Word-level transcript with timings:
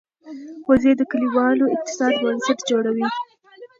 وزې 0.67 0.91
د 0.97 1.01
کلیوالو 1.11 1.65
اقتصاد 1.75 2.13
بنسټ 2.23 2.59
جوړوي 2.69 3.07